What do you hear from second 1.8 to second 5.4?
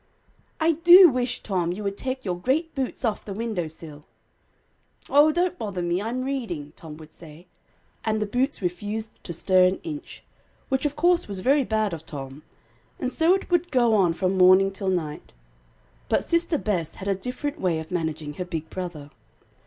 would take your great boots off the window sill!" "O